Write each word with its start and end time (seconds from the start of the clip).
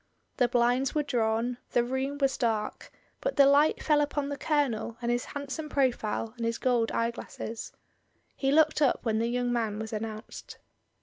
The 0.37 0.47
blinds 0.47 0.95
were 0.95 1.03
drawn, 1.03 1.59
the 1.73 1.83
room 1.83 2.17
was 2.17 2.35
dark, 2.35 2.91
but 3.19 3.35
the 3.35 3.45
light 3.45 3.83
fell 3.83 4.01
upon 4.01 4.29
the 4.29 4.35
Colonel 4.35 4.97
and 4.99 5.11
his 5.11 5.25
handsome 5.25 5.69
profile 5.69 6.33
and 6.37 6.43
his 6.47 6.57
gold 6.57 6.91
eyeglasses. 6.91 7.71
He 8.35 8.51
looked 8.51 8.81
up 8.81 9.01
when 9.03 9.19
the 9.19 9.27
young 9.27 9.53
man 9.53 9.77
was 9.77 9.93
announced. 9.93 10.57